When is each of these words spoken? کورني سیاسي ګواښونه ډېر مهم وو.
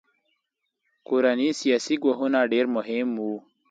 کورني 1.07 1.47
سیاسي 1.61 1.95
ګواښونه 2.03 2.39
ډېر 2.53 2.65
مهم 2.75 3.09
وو. 3.21 3.35